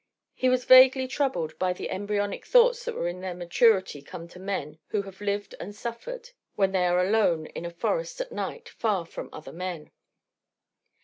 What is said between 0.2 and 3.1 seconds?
He was vaguely troubled by the embryonic thoughts that